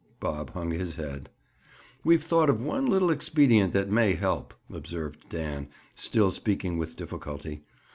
[0.19, 1.29] Bob hung his head.
[2.03, 7.65] "We've thought of one little expedient that may help," observed Dan, still speaking with difficulty.